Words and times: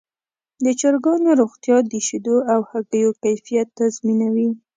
د 0.63 0.65
چرګانو 0.79 1.29
روغتیا 1.41 1.77
د 1.91 1.93
شیدو 2.07 2.37
او 2.53 2.59
هګیو 2.71 3.11
کیفیت 3.23 3.67
تضمینوي. 3.79 4.49